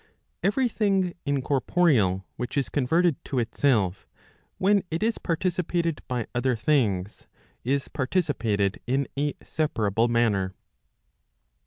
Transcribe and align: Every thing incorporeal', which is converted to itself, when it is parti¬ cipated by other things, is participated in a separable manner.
Every 0.41 0.67
thing 0.67 1.13
incorporeal', 1.27 2.25
which 2.35 2.57
is 2.57 2.69
converted 2.69 3.23
to 3.25 3.37
itself, 3.37 4.07
when 4.57 4.81
it 4.89 5.03
is 5.03 5.19
parti¬ 5.19 5.51
cipated 5.61 5.99
by 6.07 6.25
other 6.33 6.55
things, 6.55 7.27
is 7.63 7.87
participated 7.87 8.79
in 8.87 9.07
a 9.15 9.35
separable 9.43 10.07
manner. 10.07 10.55